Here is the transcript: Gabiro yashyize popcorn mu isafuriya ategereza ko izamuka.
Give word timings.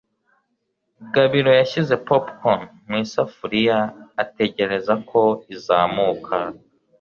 Gabiro 1.13 1.51
yashyize 1.59 1.93
popcorn 2.07 2.61
mu 2.87 2.95
isafuriya 3.05 3.79
ategereza 4.23 4.93
ko 5.09 5.21
izamuka. 5.55 6.35